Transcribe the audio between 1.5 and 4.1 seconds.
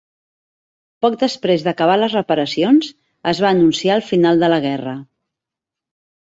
d'acabar les reparacions, es va anunciar el